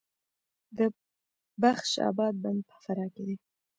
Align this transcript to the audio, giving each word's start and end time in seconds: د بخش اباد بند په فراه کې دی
د 0.77 0.79
بخش 1.63 1.89
اباد 2.09 2.35
بند 2.43 2.61
په 2.69 2.75
فراه 2.83 3.09
کې 3.13 3.23
دی 3.27 3.35